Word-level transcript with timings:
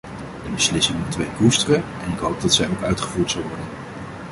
Die 0.47 0.51
beslissing 0.51 0.97
moeten 0.99 1.19
wij 1.19 1.29
koesteren 1.29 1.83
en 2.03 2.11
ik 2.11 2.19
hoop 2.19 2.41
dat 2.41 2.53
zij 2.53 2.69
ook 2.69 2.81
uitgevoerd 2.83 3.31
zal 3.31 3.41
worden. 3.41 3.65